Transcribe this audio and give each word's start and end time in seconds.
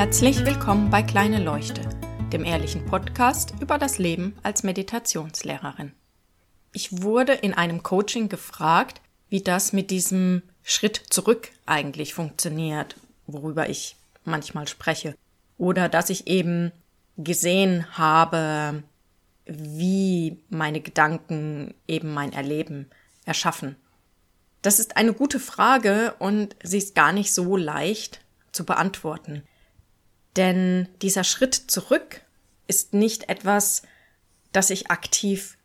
Herzlich 0.00 0.46
willkommen 0.46 0.88
bei 0.88 1.02
Kleine 1.02 1.44
Leuchte, 1.44 1.82
dem 2.32 2.42
ehrlichen 2.42 2.86
Podcast 2.86 3.52
über 3.60 3.76
das 3.76 3.98
Leben 3.98 4.34
als 4.42 4.62
Meditationslehrerin. 4.62 5.92
Ich 6.72 7.02
wurde 7.02 7.34
in 7.34 7.52
einem 7.52 7.82
Coaching 7.82 8.30
gefragt, 8.30 9.02
wie 9.28 9.42
das 9.42 9.74
mit 9.74 9.90
diesem 9.90 10.40
Schritt 10.62 11.02
zurück 11.10 11.50
eigentlich 11.66 12.14
funktioniert, 12.14 12.96
worüber 13.26 13.68
ich 13.68 13.96
manchmal 14.24 14.66
spreche. 14.68 15.14
Oder 15.58 15.90
dass 15.90 16.08
ich 16.08 16.28
eben 16.28 16.72
gesehen 17.18 17.84
habe, 17.98 18.82
wie 19.44 20.38
meine 20.48 20.80
Gedanken 20.80 21.74
eben 21.86 22.14
mein 22.14 22.32
Erleben 22.32 22.88
erschaffen. 23.26 23.76
Das 24.62 24.78
ist 24.78 24.96
eine 24.96 25.12
gute 25.12 25.38
Frage 25.38 26.14
und 26.18 26.56
sie 26.62 26.78
ist 26.78 26.94
gar 26.94 27.12
nicht 27.12 27.34
so 27.34 27.54
leicht 27.54 28.22
zu 28.50 28.64
beantworten. 28.64 29.42
Denn 30.36 30.88
dieser 31.02 31.24
Schritt 31.24 31.54
zurück 31.54 32.22
ist 32.66 32.94
nicht 32.94 33.28
etwas, 33.28 33.82
das 34.52 34.70
ich 34.70 34.90
aktiv 34.90 35.58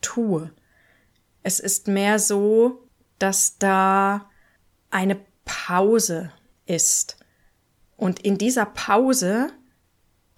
tue. 0.00 0.52
Es 1.42 1.60
ist 1.60 1.88
mehr 1.88 2.18
so, 2.18 2.86
dass 3.18 3.58
da 3.58 4.28
eine 4.90 5.18
Pause 5.44 6.32
ist. 6.66 7.16
Und 7.96 8.20
in 8.20 8.38
dieser 8.38 8.66
Pause, 8.66 9.48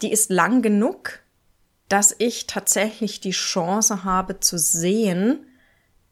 die 0.02 0.12
ist 0.12 0.30
lang 0.30 0.62
genug, 0.62 1.20
dass 1.88 2.14
ich 2.18 2.46
tatsächlich 2.46 3.20
die 3.20 3.30
Chance 3.30 4.04
habe 4.04 4.40
zu 4.40 4.58
sehen, 4.58 5.46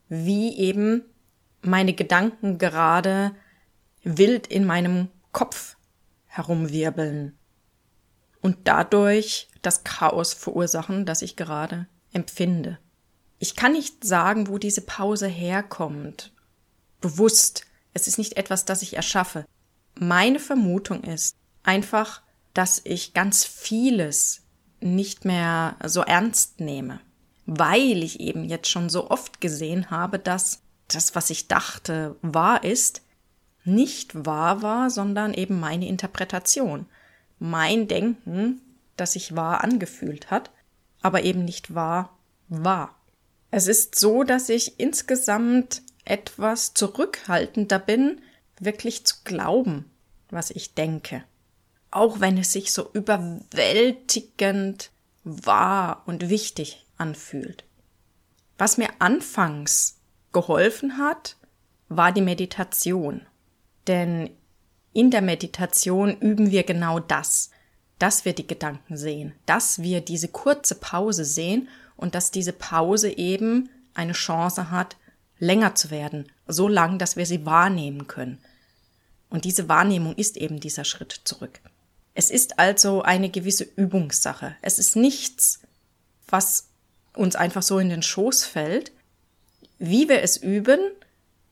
wie 0.09 0.57
eben 0.57 1.05
meine 1.63 1.95
Gedanken 1.95 2.59
gerade 2.59 3.35
wild 4.02 4.46
in 4.46 4.65
meinem 4.65 5.09
Kopf 5.33 5.77
herumwirbeln 6.27 7.37
und 8.45 8.59
dadurch 8.64 9.48
das 9.62 9.84
Chaos 9.84 10.34
verursachen, 10.34 11.06
das 11.06 11.23
ich 11.23 11.34
gerade 11.34 11.87
empfinde. 12.12 12.78
Ich 13.38 13.56
kann 13.56 13.73
nicht 13.73 14.04
sagen, 14.04 14.48
wo 14.48 14.59
diese 14.59 14.82
Pause 14.82 15.26
herkommt. 15.28 16.30
Bewusst. 17.00 17.65
Es 17.95 18.06
ist 18.06 18.18
nicht 18.18 18.37
etwas, 18.37 18.66
das 18.66 18.82
ich 18.82 18.96
erschaffe. 18.96 19.46
Meine 19.98 20.38
Vermutung 20.40 21.04
ist 21.04 21.34
einfach, 21.62 22.20
dass 22.52 22.82
ich 22.84 23.15
ganz 23.15 23.46
vieles 23.46 24.42
nicht 24.78 25.24
mehr 25.24 25.76
so 25.82 26.02
ernst 26.02 26.60
nehme, 26.60 27.00
weil 27.46 28.02
ich 28.02 28.20
eben 28.20 28.45
jetzt 28.45 28.68
schon 28.68 28.90
so 28.90 29.10
oft 29.10 29.40
gesehen 29.40 29.90
habe, 29.90 30.18
dass 30.18 30.60
das, 30.88 31.15
was 31.15 31.30
ich 31.30 31.48
dachte, 31.48 32.16
wahr 32.20 32.62
ist, 32.62 33.00
nicht 33.65 34.26
wahr 34.26 34.60
war, 34.60 34.90
sondern 34.90 35.32
eben 35.32 35.59
meine 35.59 35.88
Interpretation 35.88 36.84
mein 37.45 37.88
Denken, 37.88 38.62
das 38.96 39.12
sich 39.12 39.37
wahr 39.37 39.62
angefühlt 39.62 40.30
hat, 40.30 40.50
aber 41.02 41.24
eben 41.24 41.45
nicht 41.45 41.74
wahr 41.74 42.16
war. 42.48 42.95
Es 43.50 43.66
ist 43.66 43.98
so, 43.98 44.24
dass 44.24 44.48
ich 44.48 44.80
insgesamt 44.80 45.82
etwas 46.06 46.72
zurückhaltender 46.72 47.78
bin, 47.78 48.22
wirklich 48.59 49.04
zu 49.04 49.16
glauben, 49.24 49.90
was 50.30 50.50
ich 50.50 50.74
denke. 50.74 51.22
Auch 51.90 52.20
wenn 52.20 52.38
es 52.38 52.52
sich 52.52 52.72
so 52.72 52.90
überwältigend 52.92 54.90
wahr 55.22 56.02
und 56.06 56.30
wichtig 56.30 56.87
anfühlt. 56.96 57.65
Was 58.56 58.78
mir 58.78 58.88
anfangs 59.00 59.98
geholfen 60.32 60.96
hat, 60.96 61.37
war 61.88 62.10
die 62.10 62.22
Meditation. 62.22 63.26
Denn 63.87 64.31
in 64.94 65.10
der 65.10 65.21
Meditation 65.22 66.16
üben 66.21 66.50
wir 66.50 66.62
genau 66.62 67.00
das, 67.00 67.50
dass 67.99 68.25
wir 68.25 68.32
die 68.32 68.47
Gedanken 68.47 68.97
sehen, 68.97 69.34
dass 69.44 69.82
wir 69.82 70.00
diese 70.00 70.28
kurze 70.28 70.77
Pause 70.77 71.25
sehen 71.25 71.69
und 71.97 72.15
dass 72.15 72.31
diese 72.31 72.53
Pause 72.53 73.10
eben 73.10 73.69
eine 73.93 74.12
Chance 74.12 74.71
hat, 74.71 74.97
länger 75.38 75.75
zu 75.75 75.91
werden, 75.91 76.31
so 76.47 76.69
lang, 76.69 76.99
dass 76.99 77.16
wir 77.16 77.27
sie 77.27 77.44
wahrnehmen 77.44 78.06
können. 78.06 78.38
Und 79.31 79.44
diese 79.44 79.69
Wahrnehmung 79.69 80.15
ist 80.15 80.37
eben 80.37 80.60
dieser 80.60 80.84
Schritt 80.84 81.21
zurück. 81.25 81.60
Es 82.15 82.31
ist 82.31 82.59
also 82.59 83.03
eine 83.03 83.31
gewisse 83.31 83.65
Übungssache. 83.65 84.56
Es 84.62 84.78
ist 84.78 84.94
nichts, 84.94 85.60
was 86.28 86.69
uns 87.15 87.34
einfach 87.34 87.62
so 87.62 87.78
in 87.78 87.88
den 87.88 88.03
Schoß 88.03 88.44
fällt. 88.44 88.93
Wie 89.78 90.09
wir 90.09 90.22
es 90.22 90.37
üben, 90.37 90.78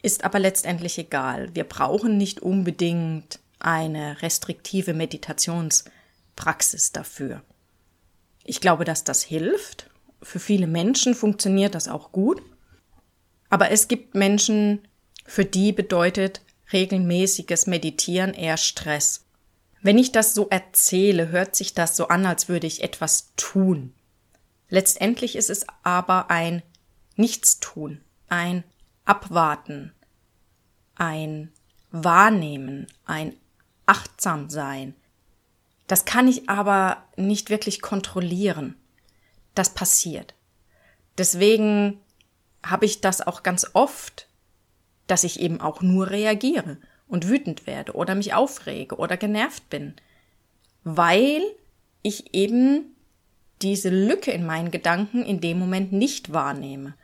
ist 0.03 0.25
aber 0.25 0.39
letztendlich 0.41 0.99
egal. 0.99 1.55
Wir 1.55 1.65
brauchen 1.65 2.17
nicht 2.19 2.41
unbedingt 2.41 3.39
eine 3.59 4.21
restriktive 4.21 4.93
Meditationspraxis 4.95 6.93
dafür. 6.93 7.43
Ich 8.45 8.61
glaube, 8.61 8.85
dass 8.85 9.05
das 9.05 9.23
hilft. 9.23 9.89
Für 10.21 10.41
viele 10.41 10.67
Menschen 10.67 11.15
funktioniert 11.15 11.75
das 11.75 11.89
auch 11.89 12.13
gut. 12.13 12.43
Aber 13.49 13.71
es 13.71 13.87
gibt 13.87 14.15
Menschen, 14.15 14.81
für 15.25 15.45
die 15.45 15.73
bedeutet 15.73 16.41
regelmäßiges 16.73 17.67
Meditieren 17.67 18.35
eher 18.35 18.57
Stress. 18.57 19.25
Wenn 19.83 19.99
ich 19.99 20.13
das 20.13 20.35
so 20.35 20.49
erzähle, 20.49 21.29
hört 21.29 21.55
sich 21.55 21.75
das 21.75 21.97
so 21.97 22.09
an, 22.09 22.25
als 22.27 22.49
würde 22.49 22.67
ich 22.67 22.83
etwas 22.83 23.33
tun. 23.37 23.93
Letztendlich 24.69 25.37
ist 25.37 25.51
es 25.51 25.67
aber 25.83 26.31
ein 26.31 26.63
Nichtstun, 27.17 28.01
ein 28.29 28.65
Abwarten, 29.05 29.93
ein 30.95 31.53
Wahrnehmen, 31.91 32.87
ein 33.05 33.37
Achtsam-Sein. 33.87 34.95
Das 35.87 36.05
kann 36.05 36.29
ich 36.29 36.49
aber 36.49 37.05
nicht 37.17 37.51
wirklich 37.51 37.83
kontrollieren. 37.83 38.77
Das 39.55 39.75
passiert. 39.75 40.35
Deswegen 41.19 42.01
habe 42.63 42.87
ich 42.87 43.01
das 43.01 43.21
auch 43.21 43.43
ganz 43.43 43.67
oft, 43.75 44.29
dass 45.07 45.25
ich 45.25 45.41
eben 45.41 45.61
auch 45.61 45.83
nur 45.83 46.11
reagiere 46.11 46.79
und 47.09 47.29
wütend 47.29 47.67
werde 47.67 47.93
oder 47.95 48.15
mich 48.15 48.33
aufrege 48.33 48.97
oder 48.97 49.17
genervt 49.17 49.69
bin, 49.69 49.95
weil 50.85 51.43
ich 52.03 52.35
eben 52.35 52.97
diese 53.61 53.91
Lücke 53.91 54.31
in 54.31 54.47
meinen 54.47 54.71
Gedanken 54.71 55.23
in 55.23 55.41
dem 55.41 55.59
Moment 55.59 55.93
nicht 55.93 56.33
wahrnehme. 56.33 56.95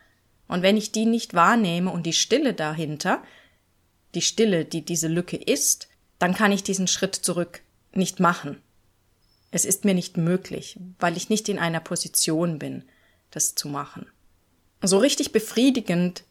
Und 0.48 0.62
wenn 0.62 0.76
ich 0.76 0.92
die 0.92 1.06
nicht 1.06 1.34
wahrnehme 1.34 1.90
und 1.90 2.04
die 2.04 2.12
Stille 2.12 2.54
dahinter, 2.54 3.22
die 4.14 4.22
Stille, 4.22 4.64
die 4.64 4.84
diese 4.84 5.08
Lücke 5.08 5.36
ist, 5.36 5.88
dann 6.18 6.34
kann 6.34 6.50
ich 6.50 6.62
diesen 6.62 6.88
Schritt 6.88 7.14
zurück 7.14 7.60
nicht 7.92 8.18
machen. 8.18 8.60
Es 9.50 9.64
ist 9.64 9.84
mir 9.84 9.94
nicht 9.94 10.16
möglich, 10.16 10.78
weil 10.98 11.16
ich 11.16 11.30
nicht 11.30 11.48
in 11.48 11.58
einer 11.58 11.80
Position 11.80 12.58
bin, 12.58 12.84
das 13.30 13.54
zu 13.54 13.68
machen. 13.68 14.06
So 14.82 14.98
richtig 14.98 15.32
befriedigend 15.32 16.24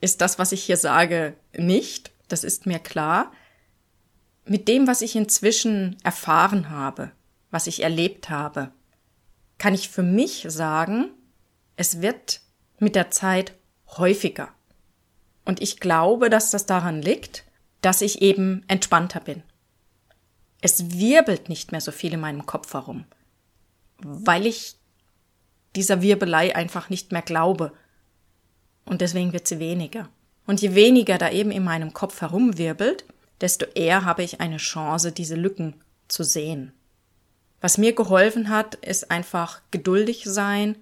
ist 0.00 0.20
das, 0.20 0.38
was 0.38 0.52
ich 0.52 0.62
hier 0.62 0.76
sage, 0.76 1.34
nicht, 1.56 2.10
das 2.28 2.44
ist 2.44 2.66
mir 2.66 2.78
klar. 2.78 3.32
Mit 4.44 4.68
dem, 4.68 4.86
was 4.86 5.02
ich 5.02 5.16
inzwischen 5.16 5.96
erfahren 6.02 6.70
habe, 6.70 7.12
was 7.50 7.66
ich 7.66 7.82
erlebt 7.82 8.30
habe, 8.30 8.72
kann 9.58 9.74
ich 9.74 9.90
für 9.90 10.02
mich 10.02 10.46
sagen, 10.48 11.10
es 11.76 12.00
wird 12.00 12.40
mit 12.80 12.96
der 12.96 13.10
Zeit 13.10 13.54
häufiger. 13.96 14.48
Und 15.44 15.62
ich 15.62 15.78
glaube, 15.78 16.30
dass 16.30 16.50
das 16.50 16.66
daran 16.66 17.00
liegt, 17.00 17.44
dass 17.80 18.02
ich 18.02 18.20
eben 18.22 18.64
entspannter 18.68 19.20
bin. 19.20 19.42
Es 20.60 20.98
wirbelt 20.98 21.48
nicht 21.48 21.72
mehr 21.72 21.80
so 21.80 21.92
viel 21.92 22.12
in 22.12 22.20
meinem 22.20 22.44
Kopf 22.44 22.74
herum, 22.74 23.04
weil 24.02 24.46
ich 24.46 24.76
dieser 25.76 26.02
Wirbelei 26.02 26.54
einfach 26.54 26.90
nicht 26.90 27.12
mehr 27.12 27.22
glaube. 27.22 27.72
Und 28.84 29.00
deswegen 29.00 29.32
wird 29.32 29.46
sie 29.46 29.58
weniger. 29.58 30.08
Und 30.46 30.60
je 30.60 30.74
weniger 30.74 31.16
da 31.16 31.30
eben 31.30 31.50
in 31.50 31.64
meinem 31.64 31.92
Kopf 31.92 32.20
herumwirbelt, 32.20 33.04
desto 33.40 33.66
eher 33.74 34.04
habe 34.04 34.22
ich 34.22 34.40
eine 34.40 34.58
Chance, 34.58 35.12
diese 35.12 35.36
Lücken 35.36 35.80
zu 36.08 36.24
sehen. 36.24 36.72
Was 37.60 37.78
mir 37.78 37.94
geholfen 37.94 38.48
hat, 38.48 38.74
ist 38.76 39.10
einfach 39.10 39.62
geduldig 39.70 40.24
sein, 40.24 40.76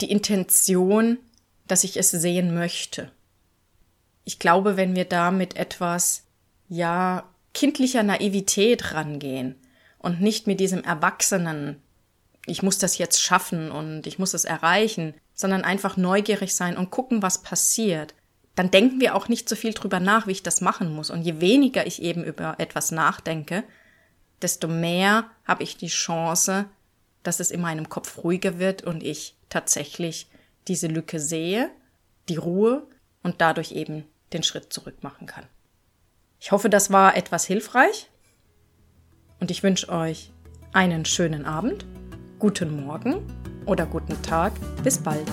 die 0.00 0.10
Intention, 0.10 1.18
dass 1.66 1.84
ich 1.84 1.96
es 1.96 2.10
sehen 2.10 2.54
möchte. 2.54 3.10
Ich 4.24 4.38
glaube, 4.38 4.76
wenn 4.76 4.94
wir 4.94 5.04
da 5.04 5.30
mit 5.30 5.56
etwas, 5.56 6.24
ja, 6.68 7.24
kindlicher 7.54 8.02
Naivität 8.02 8.94
rangehen 8.94 9.56
und 9.98 10.20
nicht 10.20 10.46
mit 10.46 10.60
diesem 10.60 10.84
Erwachsenen, 10.84 11.82
ich 12.46 12.62
muss 12.62 12.78
das 12.78 12.98
jetzt 12.98 13.20
schaffen 13.20 13.70
und 13.70 14.06
ich 14.06 14.18
muss 14.18 14.34
es 14.34 14.44
erreichen, 14.44 15.14
sondern 15.34 15.62
einfach 15.62 15.96
neugierig 15.96 16.54
sein 16.54 16.76
und 16.76 16.90
gucken, 16.90 17.22
was 17.22 17.42
passiert, 17.42 18.14
dann 18.54 18.70
denken 18.70 19.00
wir 19.00 19.14
auch 19.14 19.28
nicht 19.28 19.48
so 19.48 19.56
viel 19.56 19.72
drüber 19.72 20.00
nach, 20.00 20.26
wie 20.26 20.32
ich 20.32 20.42
das 20.42 20.60
machen 20.60 20.94
muss. 20.94 21.10
Und 21.10 21.22
je 21.22 21.40
weniger 21.40 21.86
ich 21.86 22.02
eben 22.02 22.24
über 22.24 22.56
etwas 22.58 22.90
nachdenke, 22.90 23.64
desto 24.42 24.68
mehr 24.68 25.30
habe 25.46 25.62
ich 25.62 25.76
die 25.76 25.88
Chance, 25.88 26.66
dass 27.22 27.40
es 27.40 27.50
in 27.50 27.60
meinem 27.60 27.88
Kopf 27.88 28.22
ruhiger 28.24 28.58
wird 28.58 28.82
und 28.82 29.02
ich 29.02 29.36
tatsächlich 29.48 30.28
diese 30.68 30.86
Lücke 30.86 31.20
sehe, 31.20 31.70
die 32.28 32.36
Ruhe 32.36 32.86
und 33.22 33.40
dadurch 33.40 33.72
eben 33.72 34.04
den 34.32 34.42
Schritt 34.42 34.72
zurück 34.72 35.02
machen 35.02 35.26
kann. 35.26 35.46
Ich 36.38 36.52
hoffe, 36.52 36.70
das 36.70 36.90
war 36.90 37.16
etwas 37.16 37.44
hilfreich. 37.44 38.10
Und 39.40 39.50
ich 39.50 39.62
wünsche 39.62 39.88
euch 39.88 40.32
einen 40.72 41.04
schönen 41.04 41.44
Abend, 41.44 41.84
guten 42.38 42.84
Morgen 42.84 43.26
oder 43.66 43.86
guten 43.86 44.20
Tag. 44.22 44.52
Bis 44.82 44.98
bald. 44.98 45.26